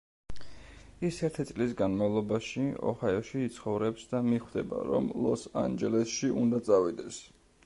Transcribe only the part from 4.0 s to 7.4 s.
და მიხვდება, რომ ლოს-ანჯელესში უნდა წავიდეს.